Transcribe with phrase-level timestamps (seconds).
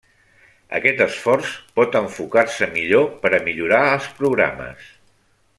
[0.77, 1.51] Aquest esforç
[1.81, 4.93] pot enfocar-se millor per a millorar els programes.